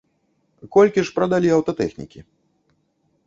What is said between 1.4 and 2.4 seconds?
аўтатэхнікі?